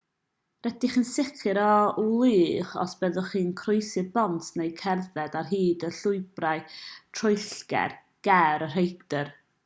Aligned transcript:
rydych 0.65 0.93
chi'n 0.93 1.03
sicr 1.07 1.57
o 1.63 2.05
wlychu 2.05 2.79
os 2.83 2.95
byddwch 3.01 3.27
chi'n 3.33 3.51
croesi'r 3.59 4.07
bont 4.15 4.47
neu'n 4.61 4.73
cerdded 4.79 5.37
ar 5.41 5.51
hyd 5.51 5.85
y 5.89 5.91
llwybrau 5.97 6.63
troellog 7.19 7.61
ger 7.75 7.95
y 8.69 8.71
rhaeadr 8.71 9.31